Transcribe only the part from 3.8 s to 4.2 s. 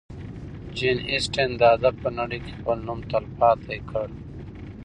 کړ.